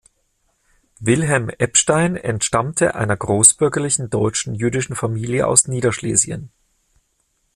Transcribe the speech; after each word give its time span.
Wilhelm 0.99 1.51
Ebstein 1.59 2.15
entstammte 2.15 2.95
einer 2.95 3.15
großbürgerlichen 3.15 4.09
deutschen 4.09 4.55
jüdischen 4.55 4.95
Familie 4.95 5.45
aus 5.45 5.67
Niederschlesien. 5.67 6.49